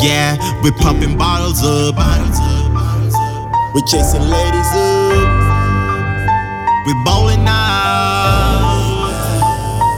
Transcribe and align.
Yeah, 0.00 0.36
we 0.62 0.70
popping 0.70 1.16
bottles 1.16 1.62
up. 1.62 1.96
We 3.74 3.82
chasing 3.82 4.22
ladies 4.28 4.72
up. 4.74 5.26
We 6.86 6.92
bowling 7.04 7.46
out. 7.48 9.10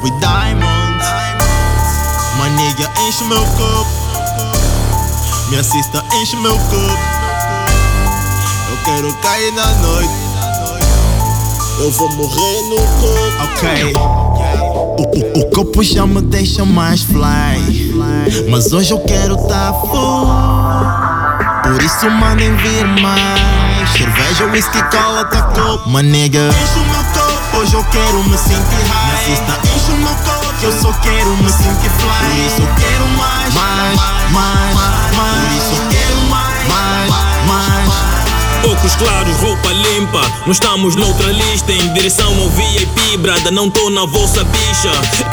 We 0.02 0.10
diamonds. 0.20 1.04
My 2.38 2.48
nigga 2.56 2.88
enche 3.06 3.24
meu 3.24 3.44
copo. 3.56 3.90
Minha 5.50 5.64
cista 5.64 6.04
enche 6.14 6.36
meu 6.36 6.56
copo. 6.56 6.98
Eu 8.70 8.76
quero 8.84 9.12
cair 9.14 9.52
na 9.52 9.66
noite. 9.82 10.14
Eu 11.80 11.90
vou 11.90 12.10
morrer 12.12 12.62
no 12.68 12.76
copo. 12.76 13.42
Ok. 13.44 14.27
O, 14.98 15.02
o, 15.02 15.40
o 15.40 15.50
copo 15.50 15.80
já 15.80 16.04
me 16.04 16.20
deixa 16.20 16.64
mais 16.64 17.02
fly. 17.02 17.94
Mas 18.50 18.72
hoje 18.72 18.92
eu 18.92 18.98
quero 18.98 19.36
tá 19.46 19.72
full. 19.72 20.26
Por 21.62 21.80
isso 21.80 22.10
mandem 22.10 22.52
vir 22.56 22.84
mais. 23.00 23.88
Cerveja, 23.96 24.46
whisky, 24.46 24.82
cola, 24.90 25.24
tá 25.26 25.42
copo. 25.42 25.88
My 25.88 26.02
nigga. 26.02 26.48
Enche 26.48 26.80
o 26.80 26.84
meu 26.90 27.04
copo. 27.12 27.58
Hoje 27.58 27.74
eu 27.74 27.84
quero 27.84 28.24
me 28.24 28.36
sentir 28.36 28.88
high. 28.88 29.24
Cista 29.24 29.60
enche 29.76 29.92
o 29.92 29.96
meu 29.98 30.14
copo. 30.14 30.54
Eu 30.62 30.72
só 30.72 30.92
quero 30.94 31.30
me 31.36 31.48
sentir 31.48 31.90
fly. 31.90 32.08
Por 32.18 32.38
isso 32.46 32.62
eu 32.62 32.68
quero 32.74 33.08
mais. 33.16 33.54
Mais, 33.54 34.00
mais, 34.32 34.74
mais. 34.74 35.14
Por 35.14 35.56
isso 35.56 35.80
eu 35.80 35.88
quero 35.90 36.20
mais. 36.28 36.68
Mais, 36.68 37.10
mais. 37.46 37.88
Óculos 38.64 38.96
claros, 38.96 39.36
roupa 39.36 39.72
limpa, 39.98 40.20
não 40.46 40.52
estamos 40.52 40.94
noutra 40.96 41.26
lista 41.32 41.72
Em 41.72 41.92
direção 41.92 42.32
ao 42.40 42.48
VIP, 42.50 43.16
brada, 43.18 43.50
não 43.50 43.68
tô 43.68 43.90
na 43.90 44.04
vossa 44.06 44.44
bicha. 44.44 44.90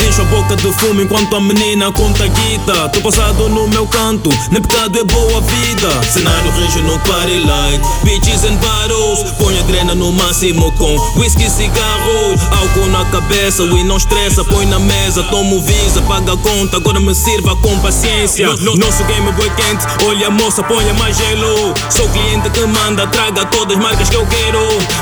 Encho 0.07 0.21
a 0.21 0.25
boca 0.25 0.55
de 0.55 0.71
fumo 0.73 1.01
enquanto 1.01 1.35
a 1.35 1.39
menina 1.39 1.91
conta 1.91 2.27
guita. 2.27 2.89
Tô 2.89 3.01
passado 3.01 3.47
no 3.49 3.67
meu 3.67 3.87
canto, 3.87 4.29
nem 4.51 4.61
pecado 4.61 4.99
é 4.99 5.03
boa 5.03 5.41
vida. 5.41 6.03
Cenário 6.11 6.51
range 6.51 6.81
no 6.81 6.97
party 6.99 7.39
like 7.39 7.85
Bitches 8.03 8.43
and 8.43 8.55
bottles, 8.55 9.31
põe 9.37 9.57
a 9.59 9.63
grana 9.63 9.95
no 9.95 10.11
máximo 10.11 10.71
com 10.73 10.95
Whisky, 11.19 11.49
cigarros, 11.49 12.41
álcool 12.51 12.87
na 12.87 13.05
cabeça 13.05 13.63
E 13.63 13.83
não 13.83 13.97
estressa, 13.97 14.43
põe 14.45 14.65
na 14.65 14.79
mesa, 14.79 15.23
tomo 15.23 15.61
visa, 15.61 16.01
paga 16.03 16.33
a 16.33 16.37
conta. 16.37 16.77
Agora 16.77 16.99
me 16.99 17.13
sirva 17.13 17.55
com 17.57 17.77
paciência. 17.79 18.47
Nosso 18.47 19.03
game 19.05 19.31
boy 19.33 19.49
quente, 19.51 19.85
olha 20.05 20.27
a 20.27 20.31
moça, 20.31 20.63
ponha 20.63 20.93
mais 20.95 21.17
gelo. 21.17 21.73
Sou 21.89 22.07
cliente 22.09 22.49
que 22.49 22.65
manda, 22.65 23.07
traga 23.07 23.45
todas 23.45 23.77
as 23.77 23.83
marcas 23.83 24.09
que 24.09 24.15
eu 24.15 24.25
quero. 24.25 24.54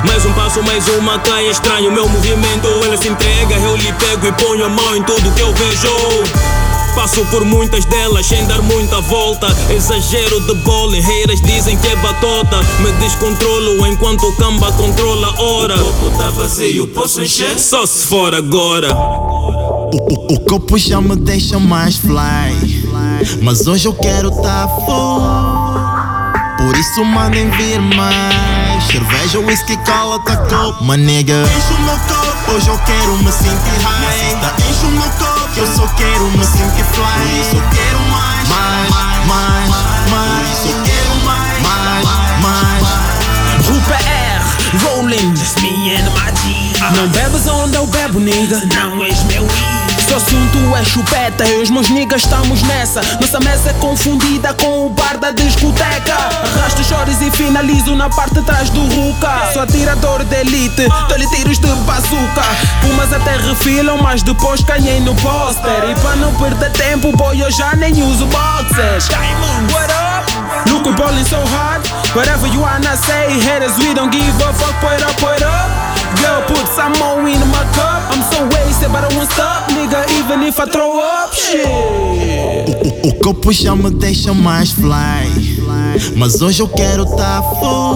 Mais 0.05 0.25
um 0.25 0.33
passo, 0.33 0.61
mais 0.63 0.87
uma 0.89 1.19
caia 1.19 1.49
estranho 1.49 1.91
meu 1.91 2.07
movimento. 2.07 2.67
Ela 2.85 2.97
se 2.97 3.07
entrega, 3.07 3.55
eu 3.55 3.75
lhe 3.75 3.93
pego 3.93 4.27
e 4.27 4.31
ponho 4.33 4.65
a 4.65 4.69
mão 4.69 4.95
em 4.95 5.03
tudo 5.03 5.31
que 5.31 5.41
eu 5.41 5.53
vejo. 5.53 6.53
Passo 6.95 7.25
por 7.25 7.43
muitas 7.43 7.85
delas 7.85 8.25
sem 8.25 8.45
dar 8.45 8.61
muita 8.61 9.01
volta. 9.01 9.47
Exagero 9.69 10.39
de 10.41 10.53
bowling, 10.55 11.01
haters 11.01 11.41
dizem 11.41 11.75
que 11.77 11.87
é 11.87 11.95
batota. 11.95 12.59
Me 12.79 12.91
descontrolo 12.93 13.87
enquanto 13.87 14.27
o 14.27 14.35
camba 14.35 14.71
controla 14.73 15.27
a 15.27 15.41
hora. 15.41 15.75
O 15.81 15.93
copo 15.93 16.17
tá 16.17 16.29
vazio, 16.29 16.87
posso 16.87 17.21
encher? 17.21 17.57
Só 17.57 17.85
se 17.85 18.05
for 18.05 18.35
agora. 18.35 18.95
O, 18.95 19.95
o, 19.95 20.35
o 20.35 20.39
copo 20.41 20.77
já 20.77 21.01
me 21.01 21.15
deixa 21.15 21.59
mais 21.59 21.97
fly. 21.97 22.83
Mas 23.41 23.65
hoje 23.65 23.87
eu 23.87 23.93
quero 23.93 24.29
tá 24.29 24.67
full. 24.85 25.21
Por 26.57 26.77
isso 26.77 27.03
mandem 27.03 27.49
vir 27.49 27.81
mais. 27.81 28.62
Cerveja, 28.93 29.39
whisky, 29.39 29.75
cola, 29.77 30.19
tá 30.19 30.37
copo. 30.37 30.83
My 30.83 30.95
nigga. 30.95 31.33
Enche 31.33 31.73
o 31.73 31.79
meu 31.81 31.97
copo. 31.97 32.51
Hoje 32.51 32.67
eu 32.67 32.77
quero 32.85 33.17
me 33.17 33.31
sentir 33.31 33.81
high. 33.81 34.69
Enche 34.69 34.85
o 34.85 34.91
meu 34.91 35.09
copo. 35.17 35.49
Que 35.51 35.61
eu 35.61 35.75
só 35.75 35.87
quero 35.97 36.25
me 36.25 36.45
sentir 36.45 36.85
fly. 36.93 37.03
Por 37.03 37.27
isso 37.41 37.55
eu 37.55 37.63
quero 37.71 37.99
mais. 38.11 38.47
Mais, 38.49 38.89
mais, 39.25 40.09
mais. 40.11 40.37
Por 40.37 40.53
isso 40.53 40.67
eu 40.67 40.83
quero 40.83 41.15
mais. 41.25 41.61
Mais, 41.63 42.05
mais. 42.43 43.67
Rupa 43.67 43.95
R, 43.95 44.43
rolling, 44.85 45.35
just 45.35 45.59
me 45.61 45.95
and 45.95 46.11
my 46.11 46.31
G. 46.43 46.71
Não 46.95 47.07
bebes 47.07 47.47
onde 47.47 47.75
eu 47.75 47.87
bebo, 47.87 48.19
nigga. 48.19 48.61
Não 48.75 49.03
és 49.03 49.23
meu 49.23 49.43
I. 49.43 49.92
O 50.13 50.15
assunto 50.15 50.75
é 50.79 50.85
chupeta, 50.85 51.43
e 51.43 51.63
os 51.63 51.71
meus 51.71 51.89
niggas 51.89 52.21
estamos 52.21 52.61
nessa. 52.61 53.01
Nossa 53.19 53.39
mesa 53.39 53.71
é 53.71 53.73
confundida 53.73 54.53
com 54.53 54.85
o 54.85 54.89
bar 54.91 55.17
da 55.17 55.31
discoteca. 55.31 56.13
Arrasto 56.13 56.83
chores 56.83 57.19
e 57.19 57.31
finalizo 57.31 57.95
na 57.95 58.07
parte 58.11 58.35
de 58.35 58.43
trás 58.43 58.69
do 58.69 58.81
Ruka. 58.81 59.49
Sou 59.53 59.63
atirador 59.63 60.23
de 60.23 60.35
elite, 60.35 60.87
dou-lhe 61.09 61.27
tiros 61.29 61.57
de 61.57 61.67
bazuca. 61.87 62.43
Umas 62.91 63.11
até 63.11 63.37
refilam, 63.37 63.97
mas 64.03 64.21
depois 64.21 64.61
ganhei 64.61 64.99
no 64.99 65.15
póster. 65.15 65.89
E 65.89 65.99
para 66.01 66.15
não 66.17 66.31
perder 66.35 66.71
tempo, 66.73 67.11
boy, 67.17 67.41
eu 67.41 67.49
já 67.49 67.75
nem 67.75 68.03
uso 68.03 68.27
boxers. 68.27 69.09
What 69.73 69.91
up? 69.91 70.69
Look, 70.69 70.85
we 70.85 70.95
ballin' 70.95 71.25
so 71.25 71.37
hard. 71.37 71.87
Whatever 72.13 72.45
you 72.53 72.61
wanna 72.61 72.95
say, 72.97 73.39
haters, 73.39 73.75
we 73.79 73.95
don't 73.95 74.11
give 74.11 74.35
a 74.47 74.53
fuck. 74.53 74.79
Put 74.79 75.01
up, 75.01 75.19
put 75.19 75.41
up. 75.41 75.82
Girl, 76.21 76.41
put 76.47 76.67
some 76.75 76.93
more 76.99 77.19
in 77.27 77.39
my 77.49 77.63
cup. 77.73 78.11
I'm 78.11 78.21
so 78.31 78.43
wasted, 78.45 78.91
but 78.91 79.03
I 79.03 79.15
won't 79.15 79.31
stop, 79.31 79.69
nigga. 79.69 80.05
Even 80.19 80.43
if 80.43 80.59
I 80.59 80.65
throw 80.65 80.99
up, 80.99 81.33
shit. 81.33 81.65
O, 83.03 83.09
o 83.09 83.13
copo 83.19 83.51
já 83.51 83.75
me 83.75 83.89
deixa 83.91 84.33
mais 84.33 84.71
fly. 84.71 85.53
Mas 86.15 86.41
hoje 86.41 86.61
eu 86.61 86.67
quero 86.67 87.05
tá 87.05 87.41
full. 87.59 87.95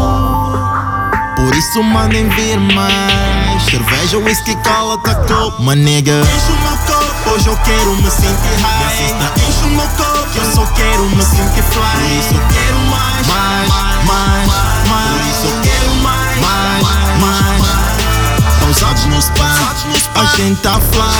Por 1.35 1.55
isso 1.55 1.83
mandem 1.83 2.28
vir 2.29 2.59
mais. 2.59 3.63
Cerveja, 3.69 4.17
whisky, 4.17 4.55
cola, 4.63 4.97
tá 4.99 5.16
copo. 5.16 5.61
My 5.61 5.75
nigga. 5.75 6.22
Enche 6.22 6.51
o 6.51 6.61
meu 6.61 6.78
copo, 6.85 7.29
hoje 7.31 7.47
eu 7.47 7.57
quero 7.57 7.95
me 7.95 8.09
sentir 8.09 8.61
high. 8.61 9.16
Enche 9.47 9.63
o 9.66 9.69
meu 9.69 9.88
copo, 9.88 10.38
eu 10.38 10.51
só 10.51 10.66
quero 10.73 11.03
me 11.09 11.23
sentir 11.23 11.63
fly. 11.63 12.56
No 19.17 19.22
spa, 19.22 20.22
a 20.22 20.25
gente 20.38 20.61
tá 20.61 20.79
flá. 20.91 21.11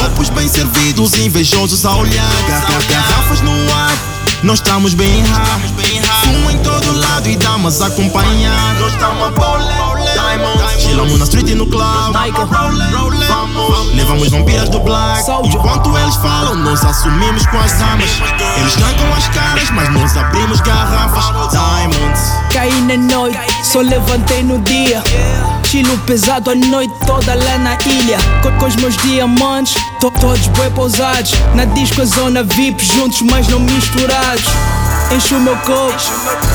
Copos 0.00 0.28
bem 0.30 0.48
servidos, 0.48 1.14
invejosos 1.14 1.84
a 1.86 1.94
olhar. 1.94 2.24
Gar- 2.48 2.82
Garrafas 2.88 3.40
no 3.42 3.52
ar, 3.72 3.92
nós 4.42 4.58
estamos 4.58 4.94
bem 4.94 5.22
high. 5.22 5.60
Fumo 6.24 6.50
em 6.50 6.58
todo 6.58 6.98
lado 6.98 7.28
e 7.28 7.36
damas 7.36 7.80
a 7.80 7.86
acompanhar. 7.86 8.74
Nós 8.80 8.92
estamos 8.92 9.22
a 9.26 9.30
bowling, 9.30 10.04
diamonds. 10.14 10.82
Chilamos 10.82 11.18
na 11.18 11.24
street 11.24 11.48
e 11.50 11.54
no 11.54 11.66
club. 11.66 12.12
Vamos, 13.28 13.94
levamos 13.94 14.28
vampiras 14.30 14.68
do 14.68 14.80
black. 14.80 15.22
Enquanto 15.44 15.96
eles 15.98 16.16
falam, 16.16 16.56
nós 16.56 16.84
assumimos 16.84 17.46
com 17.46 17.58
as 17.60 17.80
armas. 17.80 18.10
Eles 18.58 18.74
trancam 18.74 19.14
as 19.16 19.28
caras, 19.28 19.70
mas 19.70 19.88
nós 19.92 20.16
abrimos 20.16 20.60
garrafas. 20.60 21.24
Diamonds. 21.52 22.20
Caí 22.52 22.80
na 22.82 22.96
noite, 22.96 23.38
só 23.62 23.80
levantei 23.80 24.42
no 24.42 24.58
dia. 24.60 25.02
Chilo 25.72 25.96
pesado 26.00 26.50
a 26.50 26.54
noite 26.54 26.92
toda 27.06 27.34
lá 27.34 27.56
na 27.56 27.78
ilha. 27.86 28.18
Com, 28.42 28.52
com 28.58 28.66
os 28.66 28.76
meus 28.76 28.94
diamantes, 28.98 29.72
to, 30.00 30.10
todos 30.20 30.46
bem 30.48 30.70
pousados. 30.72 31.32
Na 31.54 31.64
disco, 31.64 32.02
a 32.02 32.04
zona 32.04 32.42
VIP, 32.42 32.84
juntos, 32.84 33.22
mas 33.22 33.48
não 33.48 33.58
misturados. 33.58 34.44
Encho 35.14 35.36
o 35.36 35.40
meu 35.40 35.56
copo, 35.58 35.92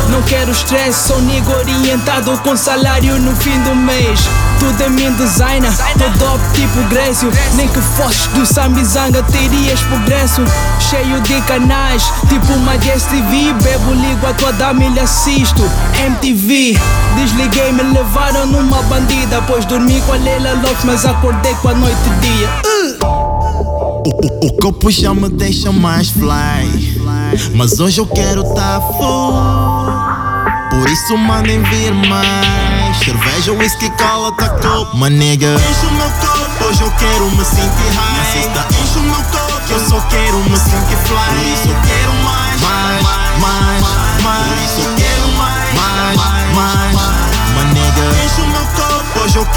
não 0.09 0.22
quero 0.23 0.51
stress. 0.51 1.07
Sou 1.07 1.22
nego 1.22 1.51
orientado 1.51 2.35
com 2.40 2.57
salário 2.57 3.19
no 3.19 3.35
fim 3.35 3.56
do 3.62 3.75
mês. 3.75 4.28
Tudo 4.59 4.84
é 4.84 4.90
minha 4.90 5.12
designer, 5.12 5.72
tô 5.94 6.09
top 6.18 6.40
tipo 6.56 6.81
Grécio. 6.90 7.31
Nem 7.53 7.67
que 7.67 7.79
fosses 7.79 8.25
do 8.28 8.46
Sambizanga 8.47 9.22
terias 9.22 9.79
progresso. 9.81 10.41
Cheio 10.79 11.22
de 11.22 11.40
canais, 11.41 12.12
tipo 12.29 12.51
uma 12.53 12.75
DSTV. 12.79 13.53
Bebo, 13.62 13.94
ligo 13.94 14.25
a 14.25 14.34
tua 14.34 14.51
dama 14.53 14.84
e 14.84 15.00
assisto. 15.00 15.63
MTV, 16.03 16.79
desliguei, 17.16 17.72
me 17.73 17.84
levaram 17.84 18.47
numa 18.47 18.81
bandida. 18.84 19.40
Pois 19.46 19.66
dormi 19.66 20.01
com 20.01 20.13
a 20.13 20.17
Leila 20.17 20.53
Lopes, 20.53 20.84
mas 20.84 21.06
acordei 21.06 21.53
com 21.62 21.69
a 21.69 21.73
noite 21.75 22.00
e 22.07 22.22
dia. 22.22 22.77
O, 24.07 24.53
copo 24.62 24.90
já 24.90 25.13
me 25.13 25.28
deixa 25.28 25.69
mais 25.69 26.09
fly. 26.09 26.97
Mas 27.53 27.78
hoje 27.78 27.99
eu 27.99 28.05
quero 28.05 28.41
tá 28.55 28.79
full. 28.79 29.34
Por 30.70 30.90
isso 30.90 31.17
mandem 31.17 31.61
vir 31.64 31.93
mais. 31.93 32.97
Cerveja, 32.99 33.52
whisky, 33.52 33.90
cola, 33.97 34.32
tá 34.32 34.47
copo. 34.49 34.96
My. 34.96 35.09
Enche 35.09 35.85
o 35.85 35.91
meu 35.91 36.09
copo, 36.09 36.66
hoje 36.70 36.82
eu 36.84 36.91
quero 36.91 37.32
me 37.32 37.43
sentir 37.43 37.91
high. 37.96 38.47
Enche 38.82 38.99
o 38.99 39.03
meu 39.03 39.17
que 39.67 39.73
eu 39.73 39.90
só 39.90 39.99
quero 40.08 40.37
me 40.37 40.58
sentir 40.58 40.97
fly. 41.05 41.97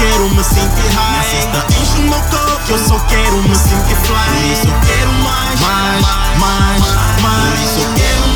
quero 0.01 0.29
me 0.29 0.43
sentir 0.43 0.89
high. 0.95 1.17
Nessa 1.17 1.81
enche 1.81 1.97
o 1.99 2.09
meu 2.09 2.19
copo, 2.21 2.71
eu 2.71 2.77
só 2.77 2.99
quero 3.01 3.37
me 3.43 3.55
sentir 3.55 3.95
fly. 3.95 4.15
Por 4.15 4.51
isso 4.51 4.67
eu 4.67 4.79
quero 4.87 5.11
mais, 5.23 5.59
mais, 5.59 6.05
mais, 6.39 6.81
mais. 7.21 7.51
Por 7.51 7.63
isso 7.63 7.79
eu 7.79 7.93
quero 7.93 8.21
mais. 8.21 8.30